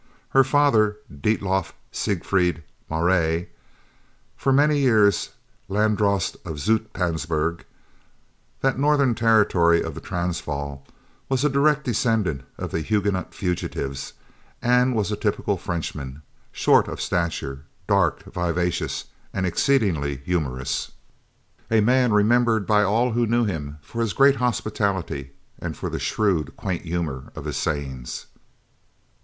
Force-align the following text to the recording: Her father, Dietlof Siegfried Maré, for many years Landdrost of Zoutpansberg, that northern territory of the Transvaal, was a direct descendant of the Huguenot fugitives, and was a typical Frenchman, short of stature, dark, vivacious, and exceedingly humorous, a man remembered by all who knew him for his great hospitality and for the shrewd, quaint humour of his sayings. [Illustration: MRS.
Her 0.29 0.43
father, 0.43 0.97
Dietlof 1.13 1.73
Siegfried 1.91 2.63
Maré, 2.89 3.49
for 4.35 4.51
many 4.51 4.79
years 4.79 5.29
Landdrost 5.69 6.37
of 6.43 6.57
Zoutpansberg, 6.57 7.65
that 8.61 8.79
northern 8.79 9.13
territory 9.13 9.83
of 9.83 9.93
the 9.93 10.01
Transvaal, 10.01 10.83
was 11.29 11.43
a 11.45 11.49
direct 11.49 11.83
descendant 11.83 12.41
of 12.57 12.71
the 12.71 12.81
Huguenot 12.81 13.35
fugitives, 13.35 14.13
and 14.59 14.95
was 14.95 15.11
a 15.11 15.15
typical 15.15 15.55
Frenchman, 15.55 16.23
short 16.51 16.87
of 16.87 16.99
stature, 16.99 17.65
dark, 17.85 18.23
vivacious, 18.23 19.05
and 19.31 19.45
exceedingly 19.45 20.15
humorous, 20.25 20.93
a 21.69 21.79
man 21.79 22.11
remembered 22.11 22.65
by 22.65 22.81
all 22.81 23.11
who 23.11 23.27
knew 23.27 23.45
him 23.45 23.77
for 23.83 24.01
his 24.01 24.13
great 24.13 24.37
hospitality 24.37 25.29
and 25.59 25.77
for 25.77 25.91
the 25.91 25.99
shrewd, 25.99 26.55
quaint 26.55 26.81
humour 26.85 27.31
of 27.35 27.45
his 27.45 27.55
sayings. 27.57 28.25
[Illustration: 28.25 28.29
MRS. 28.35 28.39